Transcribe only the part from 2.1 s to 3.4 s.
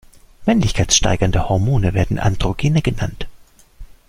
Androgene genannt.